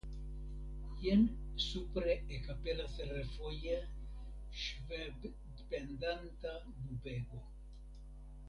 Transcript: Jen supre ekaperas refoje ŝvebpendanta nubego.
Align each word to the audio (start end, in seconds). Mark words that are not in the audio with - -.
Jen 1.01 1.19
supre 1.65 2.15
ekaperas 2.37 2.97
refoje 3.11 3.77
ŝvebpendanta 4.63 6.57
nubego. 6.71 7.47